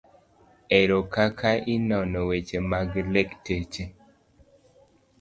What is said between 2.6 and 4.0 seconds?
mag lakteche